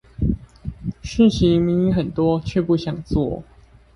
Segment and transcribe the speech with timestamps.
[1.03, 3.43] 事情明明很多卻不想做